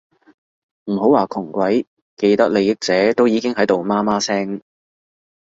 [0.85, 1.85] 唔好話窮鬼，
[2.17, 4.63] 既得利益者都已經喺度媽媽聲